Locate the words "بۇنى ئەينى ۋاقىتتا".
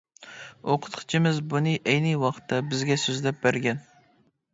1.51-2.61